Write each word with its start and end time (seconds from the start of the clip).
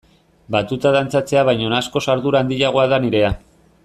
Batuta 0.55 0.93
dantzatzea 0.95 1.43
baino 1.51 1.75
askoz 1.81 2.03
ardura 2.15 2.41
handiagoa 2.45 2.87
da 2.95 2.99
nirea. 3.05 3.31